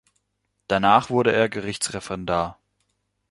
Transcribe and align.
Danach 0.67 1.11
wurde 1.11 1.31
er 1.31 1.47
Gerichtsreferendar. 1.47 2.57